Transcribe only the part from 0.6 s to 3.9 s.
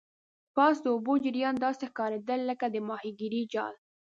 د اوبو جریان داسې ښکاریدل لکه د ماهیګرۍ جال.